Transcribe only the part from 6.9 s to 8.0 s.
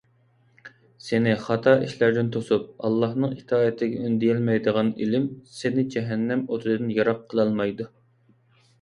يىراق قىلالمايدۇ.